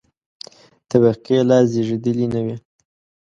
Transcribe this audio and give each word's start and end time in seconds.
طبقې 0.89 1.37
لا 1.49 1.57
زېږېدلې 1.71 2.27
نه 2.33 2.41
وې. 2.45 2.55